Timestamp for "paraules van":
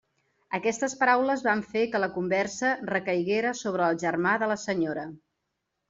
1.01-1.61